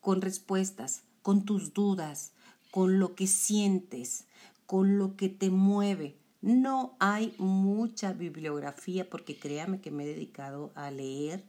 con 0.00 0.22
respuestas, 0.22 1.02
con 1.22 1.44
tus 1.44 1.74
dudas, 1.74 2.32
con 2.70 2.98
lo 2.98 3.14
que 3.14 3.26
sientes, 3.26 4.26
con 4.66 4.98
lo 4.98 5.16
que 5.16 5.28
te 5.28 5.50
mueve 5.50 6.16
no 6.40 6.96
hay 7.00 7.34
mucha 7.38 8.12
bibliografía, 8.12 9.08
porque 9.08 9.38
créame 9.38 9.80
que 9.80 9.90
me 9.90 10.04
he 10.04 10.06
dedicado 10.06 10.72
a 10.74 10.90
leer 10.90 11.44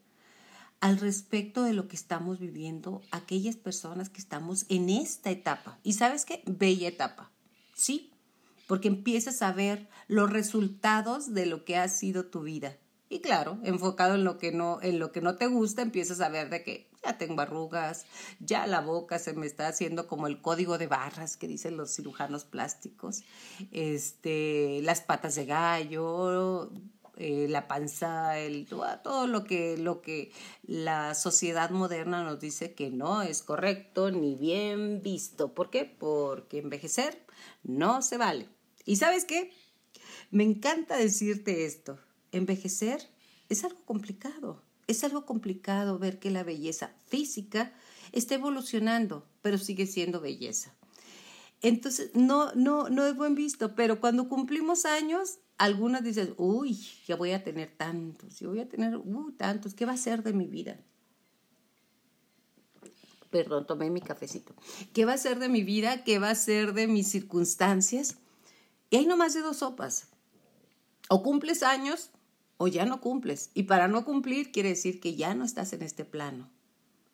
al 0.79 0.97
respecto 0.97 1.63
de 1.63 1.73
lo 1.73 1.87
que 1.87 1.95
estamos 1.95 2.39
viviendo 2.39 3.01
aquellas 3.11 3.57
personas 3.57 4.09
que 4.09 4.21
estamos 4.21 4.65
en 4.69 4.89
esta 4.89 5.29
etapa. 5.29 5.77
Y 5.83 5.93
sabes 5.93 6.25
qué? 6.25 6.41
Bella 6.45 6.87
etapa, 6.87 7.31
¿sí? 7.73 8.11
Porque 8.67 8.87
empiezas 8.87 9.41
a 9.41 9.51
ver 9.51 9.89
los 10.07 10.29
resultados 10.29 11.33
de 11.33 11.45
lo 11.45 11.65
que 11.65 11.77
ha 11.77 11.87
sido 11.89 12.25
tu 12.25 12.41
vida. 12.41 12.77
Y 13.11 13.21
claro, 13.21 13.57
enfocado 13.63 14.13
en 14.13 14.23
lo 14.23 14.37
que 14.37 14.51
no, 14.51 14.79
en 14.83 14.99
lo 14.99 15.11
que 15.11 15.21
no 15.21 15.35
te 15.35 15.47
gusta, 15.47 15.81
empiezas 15.81 16.21
a 16.21 16.29
ver 16.29 16.51
de 16.51 16.63
que 16.63 16.91
ya 17.03 17.17
tengo 17.17 17.41
arrugas, 17.41 18.05
ya 18.39 18.67
la 18.67 18.81
boca 18.81 19.17
se 19.17 19.33
me 19.33 19.47
está 19.47 19.67
haciendo 19.67 20.05
como 20.05 20.27
el 20.27 20.41
código 20.41 20.77
de 20.77 20.85
barras 20.85 21.35
que 21.35 21.47
dicen 21.47 21.75
los 21.75 21.95
cirujanos 21.95 22.45
plásticos, 22.45 23.23
este, 23.71 24.81
las 24.83 25.01
patas 25.01 25.33
de 25.33 25.45
gallo, 25.45 26.71
eh, 27.17 27.47
la 27.49 27.67
panza, 27.67 28.37
el, 28.37 28.67
todo 28.67 29.25
lo 29.25 29.43
que, 29.43 29.77
lo 29.77 30.01
que 30.01 30.31
la 30.61 31.15
sociedad 31.15 31.71
moderna 31.71 32.23
nos 32.23 32.39
dice 32.39 32.75
que 32.75 32.91
no 32.91 33.23
es 33.23 33.41
correcto 33.41 34.11
ni 34.11 34.35
bien 34.35 35.01
visto. 35.01 35.55
¿Por 35.55 35.71
qué? 35.71 35.83
Porque 35.83 36.59
envejecer 36.59 37.25
no 37.63 38.03
se 38.03 38.17
vale. 38.17 38.47
¿Y 38.85 38.97
sabes 38.97 39.25
qué? 39.25 39.51
Me 40.29 40.43
encanta 40.43 40.95
decirte 40.95 41.65
esto. 41.65 41.97
Envejecer 42.31 43.09
es 43.49 43.63
algo 43.63 43.83
complicado 43.85 44.63
es 44.89 45.03
algo 45.03 45.23
complicado 45.23 45.99
ver 45.99 46.17
que 46.17 46.31
la 46.31 46.43
belleza 46.43 46.91
física 47.05 47.71
está 48.11 48.33
evolucionando, 48.33 49.23
pero 49.43 49.59
sigue 49.59 49.85
siendo 49.85 50.19
belleza. 50.19 50.73
Entonces, 51.61 52.09
no, 52.15 52.51
no, 52.55 52.89
no 52.89 53.05
es 53.05 53.15
buen 53.15 53.35
visto, 53.35 53.75
pero 53.75 53.99
cuando 53.99 54.27
cumplimos 54.27 54.85
años, 54.85 55.37
algunas 55.59 56.03
dicen, 56.03 56.33
uy, 56.37 56.73
ya 57.05 57.15
voy 57.15 57.33
a 57.33 57.43
tener 57.43 57.71
tantos, 57.77 58.39
yo 58.39 58.49
voy 58.49 58.61
a 58.61 58.67
tener 58.67 58.97
uh, 58.97 59.31
tantos, 59.33 59.75
¿qué 59.75 59.85
va 59.85 59.91
a 59.91 59.97
ser 59.97 60.23
de 60.23 60.33
mi 60.33 60.47
vida? 60.47 60.79
Perdón, 63.29 63.67
tomé 63.67 63.91
mi 63.91 64.01
cafecito. 64.01 64.55
¿Qué 64.91 65.05
va 65.05 65.13
a 65.13 65.17
ser 65.19 65.37
de 65.37 65.49
mi 65.49 65.61
vida? 65.61 66.03
¿Qué 66.03 66.17
va 66.17 66.31
a 66.31 66.35
ser 66.35 66.73
de 66.73 66.87
mis 66.87 67.11
circunstancias? 67.11 68.17
Y 68.89 68.97
hay 68.97 69.05
no 69.05 69.17
más 69.17 69.35
de 69.35 69.41
dos 69.41 69.57
sopas. 69.57 70.07
O 71.09 71.21
cumples 71.21 71.61
años 71.61 72.09
o 72.59 72.67
ya 72.67 72.85
no 72.85 72.99
cumples. 72.99 73.51
Y 73.53 73.63
para 73.63 73.87
no 73.87 74.05
cumplir 74.05 74.51
quiere 74.51 74.69
decir 74.69 74.99
que 74.99 75.15
ya 75.15 75.33
no 75.33 75.45
estás 75.45 75.71
en 75.71 75.81
este 75.81 76.03
plano. 76.03 76.51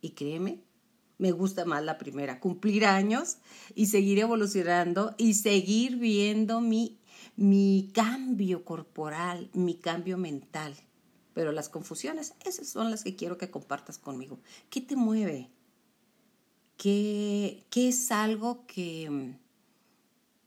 Y 0.01 0.09
créeme, 0.11 0.63
me 1.19 1.31
gusta 1.31 1.65
más 1.65 1.83
la 1.83 1.99
primera, 1.99 2.39
cumplir 2.39 2.85
años 2.85 3.37
y 3.75 3.85
seguir 3.85 4.17
evolucionando 4.19 5.13
y 5.19 5.35
seguir 5.35 5.97
viendo 5.97 6.61
mi, 6.61 6.99
mi 7.35 7.91
cambio 7.93 8.65
corporal, 8.65 9.51
mi 9.53 9.75
cambio 9.75 10.17
mental. 10.17 10.75
Pero 11.35 11.51
las 11.51 11.69
confusiones, 11.69 12.33
esas 12.43 12.67
son 12.67 12.89
las 12.89 13.03
que 13.03 13.15
quiero 13.15 13.37
que 13.37 13.51
compartas 13.51 13.99
conmigo. 13.99 14.39
¿Qué 14.71 14.81
te 14.81 14.95
mueve? 14.95 15.51
¿Qué, 16.75 17.67
qué 17.69 17.89
es 17.89 18.11
algo 18.11 18.65
que 18.65 19.09
mm, 19.11 19.37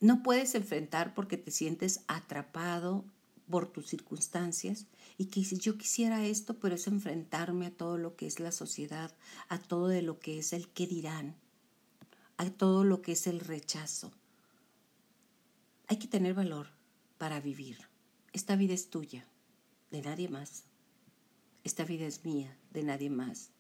no 0.00 0.24
puedes 0.24 0.56
enfrentar 0.56 1.14
porque 1.14 1.36
te 1.36 1.52
sientes 1.52 2.00
atrapado 2.08 3.04
por 3.50 3.66
tus 3.66 3.86
circunstancias 3.86 4.86
y 5.16 5.26
que 5.26 5.42
yo 5.42 5.76
quisiera 5.76 6.24
esto, 6.26 6.58
pero 6.58 6.74
es 6.74 6.86
enfrentarme 6.86 7.66
a 7.66 7.70
todo 7.70 7.98
lo 7.98 8.16
que 8.16 8.26
es 8.26 8.40
la 8.40 8.52
sociedad, 8.52 9.14
a 9.48 9.58
todo 9.58 9.88
de 9.88 10.02
lo 10.02 10.18
que 10.18 10.38
es 10.38 10.52
el 10.52 10.68
qué 10.68 10.86
dirán, 10.86 11.34
a 12.36 12.50
todo 12.50 12.84
lo 12.84 13.02
que 13.02 13.12
es 13.12 13.26
el 13.26 13.40
rechazo. 13.40 14.12
Hay 15.88 15.98
que 15.98 16.08
tener 16.08 16.34
valor 16.34 16.68
para 17.16 17.40
vivir. 17.40 17.78
Esta 18.32 18.56
vida 18.56 18.74
es 18.74 18.90
tuya, 18.90 19.26
de 19.90 20.02
nadie 20.02 20.28
más. 20.28 20.64
Esta 21.64 21.84
vida 21.84 22.06
es 22.06 22.24
mía, 22.24 22.56
de 22.70 22.82
nadie 22.82 23.10
más. 23.10 23.50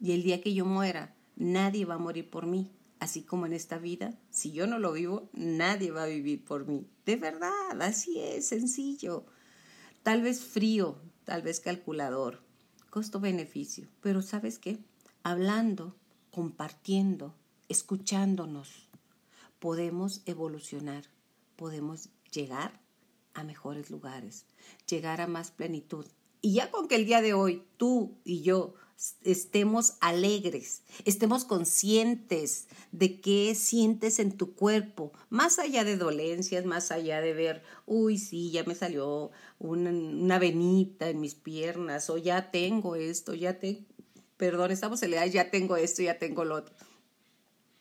Y 0.00 0.12
el 0.12 0.22
día 0.22 0.40
que 0.40 0.54
yo 0.54 0.64
muera, 0.64 1.14
nadie 1.36 1.84
va 1.84 1.94
a 1.94 1.98
morir 1.98 2.30
por 2.30 2.46
mí. 2.46 2.70
Así 2.98 3.22
como 3.22 3.46
en 3.46 3.52
esta 3.52 3.78
vida, 3.78 4.18
si 4.30 4.52
yo 4.52 4.66
no 4.66 4.78
lo 4.78 4.92
vivo, 4.92 5.28
nadie 5.32 5.90
va 5.90 6.04
a 6.04 6.08
vivir 6.08 6.44
por 6.44 6.66
mí. 6.66 6.86
De 7.04 7.16
verdad, 7.16 7.80
así 7.80 8.18
es, 8.20 8.48
sencillo. 8.48 9.26
Tal 10.02 10.22
vez 10.22 10.42
frío, 10.42 10.98
tal 11.24 11.42
vez 11.42 11.60
calculador, 11.60 12.42
costo-beneficio. 12.90 13.88
Pero 14.00 14.22
¿sabes 14.22 14.58
qué? 14.58 14.78
Hablando, 15.22 15.94
compartiendo, 16.30 17.34
escuchándonos, 17.68 18.88
podemos 19.58 20.22
evolucionar, 20.24 21.04
podemos 21.56 22.08
llegar 22.32 22.80
a 23.34 23.44
mejores 23.44 23.90
lugares, 23.90 24.46
llegar 24.88 25.20
a 25.20 25.26
más 25.26 25.50
plenitud. 25.50 26.06
Y 26.40 26.54
ya 26.54 26.70
con 26.70 26.88
que 26.88 26.96
el 26.96 27.06
día 27.06 27.20
de 27.20 27.34
hoy 27.34 27.64
tú 27.76 28.16
y 28.24 28.42
yo 28.42 28.74
estemos 29.22 29.94
alegres, 30.00 30.82
estemos 31.04 31.44
conscientes 31.44 32.66
de 32.92 33.20
qué 33.20 33.54
sientes 33.54 34.18
en 34.18 34.36
tu 34.36 34.54
cuerpo, 34.54 35.12
más 35.28 35.58
allá 35.58 35.84
de 35.84 35.96
dolencias, 35.96 36.64
más 36.64 36.90
allá 36.90 37.20
de 37.20 37.34
ver, 37.34 37.62
uy, 37.84 38.18
sí, 38.18 38.50
ya 38.50 38.64
me 38.64 38.74
salió 38.74 39.30
una, 39.58 39.90
una 39.90 40.38
venita 40.38 41.10
en 41.10 41.20
mis 41.20 41.34
piernas, 41.34 42.08
o 42.08 42.16
ya 42.16 42.50
tengo 42.50 42.96
esto, 42.96 43.34
ya 43.34 43.58
te, 43.58 43.84
perdón, 44.36 44.70
estamos 44.70 45.00
ya 45.00 45.50
tengo 45.50 45.76
esto, 45.76 46.02
ya 46.02 46.18
tengo 46.18 46.44
lo 46.44 46.56
otro. 46.56 46.74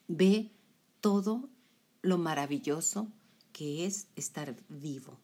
Ve 0.08 0.52
todo 1.00 1.50
lo 2.02 2.18
maravilloso 2.18 3.08
que 3.54 3.86
es 3.86 4.08
estar 4.16 4.56
vivo. 4.68 5.18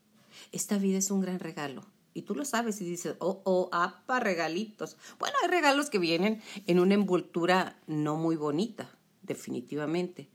Esta 0.52 0.78
vida 0.78 0.98
es 0.98 1.12
un 1.12 1.22
gran 1.22 1.40
regalo 1.40 1.86
y 2.14 2.24
tú 2.24 2.36
lo 2.36 2.46
sabes 2.46 2.82
y 2.82 2.86
dices, 2.86 3.16
oh, 3.20 3.42
oh, 3.46 3.70
apa, 3.72 4.20
regalitos. 4.20 4.98
Bueno, 5.20 5.36
hay 5.42 5.50
regalos 5.50 5.90
que 5.90 6.00
vienen 6.00 6.42
en 6.68 6.80
una 6.80 6.94
envoltura 6.94 7.80
no 7.88 8.18
muy 8.18 8.36
bonita, 8.36 8.90
definitivamente, 9.22 10.30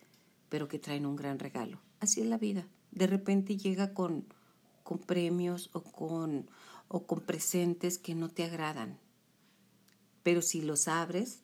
pero 0.49 0.69
que 0.69 0.79
traen 0.79 1.07
un 1.07 1.17
gran 1.17 1.39
regalo. 1.39 1.81
Así 2.01 2.21
es 2.21 2.27
la 2.27 2.39
vida. 2.39 2.67
De 2.93 3.07
repente 3.07 3.57
llega 3.57 3.93
con, 3.93 4.27
con 4.83 4.99
premios 4.99 5.71
o 5.73 5.83
con, 5.83 6.51
o 6.89 7.07
con 7.07 7.21
presentes 7.21 7.99
que 7.99 8.15
no 8.15 8.31
te 8.31 8.45
agradan. 8.45 8.99
Pero 10.23 10.43
si 10.43 10.63
los 10.63 10.89
abres, 10.89 11.43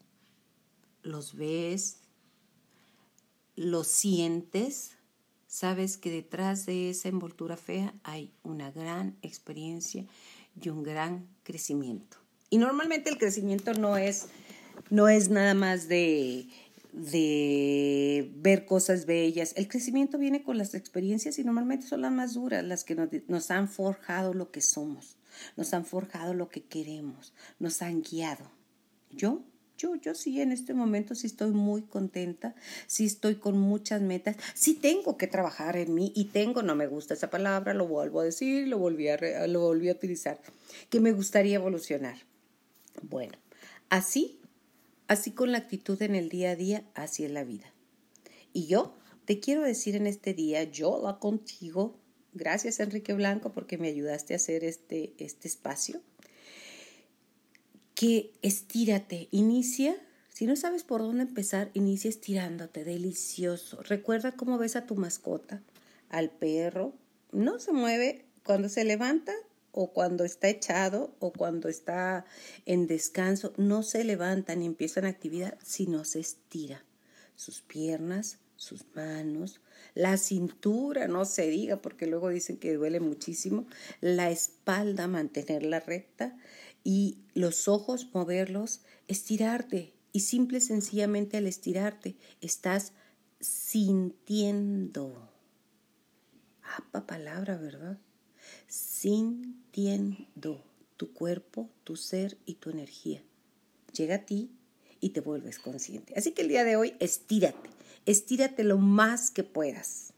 los 1.02 1.34
ves, 1.34 1.98
los 3.54 3.86
sientes, 3.86 4.96
sabes 5.52 5.98
que 5.98 6.10
detrás 6.10 6.64
de 6.64 6.88
esa 6.88 7.10
envoltura 7.10 7.58
fea 7.58 7.92
hay 8.04 8.32
una 8.42 8.70
gran 8.70 9.18
experiencia 9.20 10.06
y 10.58 10.70
un 10.70 10.82
gran 10.82 11.28
crecimiento. 11.42 12.16
Y 12.48 12.56
normalmente 12.56 13.10
el 13.10 13.18
crecimiento 13.18 13.74
no 13.74 13.98
es, 13.98 14.28
no 14.88 15.10
es 15.10 15.28
nada 15.28 15.52
más 15.52 15.88
de, 15.88 16.48
de 16.94 18.32
ver 18.36 18.64
cosas 18.64 19.04
bellas. 19.04 19.52
El 19.54 19.68
crecimiento 19.68 20.16
viene 20.16 20.42
con 20.42 20.56
las 20.56 20.74
experiencias 20.74 21.38
y 21.38 21.44
normalmente 21.44 21.86
son 21.86 22.00
las 22.00 22.12
más 22.12 22.32
duras, 22.32 22.64
las 22.64 22.82
que 22.82 22.94
nos, 22.94 23.10
nos 23.28 23.50
han 23.50 23.68
forjado 23.68 24.32
lo 24.32 24.50
que 24.50 24.62
somos, 24.62 25.18
nos 25.58 25.74
han 25.74 25.84
forjado 25.84 26.32
lo 26.32 26.48
que 26.48 26.64
queremos, 26.64 27.34
nos 27.58 27.82
han 27.82 28.00
guiado. 28.00 28.50
Yo 29.10 29.44
yo, 29.82 29.96
yo 29.96 30.14
sí 30.14 30.40
en 30.40 30.52
este 30.52 30.74
momento 30.74 31.14
sí 31.14 31.26
estoy 31.26 31.50
muy 31.50 31.82
contenta, 31.82 32.54
sí 32.86 33.04
estoy 33.04 33.36
con 33.36 33.58
muchas 33.58 34.00
metas, 34.00 34.36
sí 34.54 34.74
tengo 34.74 35.16
que 35.16 35.26
trabajar 35.26 35.76
en 35.76 35.94
mí 35.94 36.12
y 36.14 36.26
tengo, 36.26 36.62
no 36.62 36.76
me 36.76 36.86
gusta 36.86 37.14
esa 37.14 37.30
palabra, 37.30 37.74
lo 37.74 37.88
vuelvo 37.88 38.20
a 38.20 38.24
decir, 38.24 38.68
lo 38.68 38.78
volví 38.78 39.08
a, 39.08 39.18
lo 39.48 39.60
volví 39.60 39.88
a 39.88 39.92
utilizar, 39.92 40.40
que 40.88 41.00
me 41.00 41.12
gustaría 41.12 41.56
evolucionar. 41.56 42.16
Bueno, 43.02 43.36
así, 43.88 44.40
así 45.08 45.32
con 45.32 45.50
la 45.50 45.58
actitud 45.58 46.00
en 46.00 46.14
el 46.14 46.28
día 46.28 46.52
a 46.52 46.56
día, 46.56 46.84
así 46.94 47.24
es 47.24 47.32
la 47.32 47.42
vida. 47.42 47.72
Y 48.52 48.66
yo 48.66 48.94
te 49.24 49.40
quiero 49.40 49.62
decir 49.62 49.96
en 49.96 50.06
este 50.06 50.32
día, 50.32 50.62
yo 50.62 51.00
la 51.02 51.18
contigo, 51.18 51.98
gracias 52.34 52.78
Enrique 52.78 53.14
Blanco 53.14 53.52
porque 53.52 53.78
me 53.78 53.88
ayudaste 53.88 54.34
a 54.34 54.36
hacer 54.36 54.62
este, 54.62 55.14
este 55.18 55.48
espacio 55.48 56.02
que 58.02 58.32
estírate, 58.42 59.28
inicia. 59.30 59.94
Si 60.28 60.44
no 60.46 60.56
sabes 60.56 60.82
por 60.82 61.02
dónde 61.02 61.22
empezar, 61.22 61.70
inicia 61.72 62.08
estirándote, 62.08 62.82
delicioso. 62.82 63.80
Recuerda 63.80 64.32
cómo 64.32 64.58
ves 64.58 64.74
a 64.74 64.86
tu 64.86 64.96
mascota, 64.96 65.62
al 66.08 66.28
perro. 66.28 66.94
No 67.30 67.60
se 67.60 67.70
mueve, 67.70 68.24
cuando 68.44 68.68
se 68.68 68.82
levanta, 68.82 69.32
o 69.70 69.92
cuando 69.92 70.24
está 70.24 70.48
echado 70.48 71.14
o 71.20 71.32
cuando 71.32 71.68
está 71.68 72.24
en 72.66 72.88
descanso, 72.88 73.52
no 73.56 73.84
se 73.84 74.02
levanta 74.02 74.56
ni 74.56 74.66
empiezan 74.66 75.04
actividad, 75.04 75.56
sino 75.62 76.04
se 76.04 76.18
estira 76.18 76.84
sus 77.36 77.60
piernas, 77.62 78.38
sus 78.56 78.84
manos, 78.96 79.60
la 79.94 80.16
cintura, 80.16 81.06
no 81.06 81.24
se 81.24 81.48
diga, 81.48 81.80
porque 81.80 82.06
luego 82.06 82.30
dicen 82.30 82.56
que 82.56 82.74
duele 82.74 82.98
muchísimo, 82.98 83.64
la 84.00 84.30
espalda, 84.32 85.06
mantenerla 85.06 85.78
recta 85.78 86.36
y 86.84 87.18
los 87.34 87.68
ojos, 87.68 88.08
moverlos, 88.12 88.80
estirarte. 89.08 89.92
Y 90.14 90.20
simple 90.20 90.58
y 90.58 90.60
sencillamente 90.60 91.38
al 91.38 91.46
estirarte, 91.46 92.16
estás 92.42 92.92
sintiendo. 93.40 95.30
Apa 96.76 97.06
palabra, 97.06 97.56
¿verdad? 97.56 97.98
Sintiendo 98.68 100.62
tu 100.98 101.12
cuerpo, 101.12 101.70
tu 101.84 101.96
ser 101.96 102.36
y 102.44 102.54
tu 102.54 102.70
energía. 102.70 103.22
Llega 103.94 104.16
a 104.16 104.26
ti 104.26 104.50
y 105.00 105.10
te 105.10 105.20
vuelves 105.20 105.58
consciente. 105.58 106.12
Así 106.16 106.32
que 106.32 106.42
el 106.42 106.48
día 106.48 106.64
de 106.64 106.76
hoy, 106.76 106.94
estírate 107.00 107.70
Estírate 108.04 108.64
lo 108.64 108.78
más 108.78 109.30
que 109.30 109.44
puedas. 109.44 110.12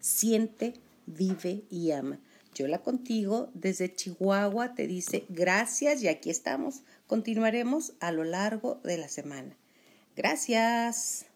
Siente, 0.00 0.74
vive 1.06 1.64
y 1.70 1.92
ama. 1.92 2.18
Yola 2.54 2.78
contigo 2.78 3.50
desde 3.54 3.94
Chihuahua 3.94 4.74
te 4.74 4.86
dice 4.86 5.24
gracias 5.28 6.02
y 6.02 6.08
aquí 6.08 6.30
estamos. 6.30 6.82
Continuaremos 7.06 7.94
a 8.00 8.12
lo 8.12 8.24
largo 8.24 8.80
de 8.84 8.98
la 8.98 9.08
semana. 9.08 9.56
Gracias. 10.16 11.27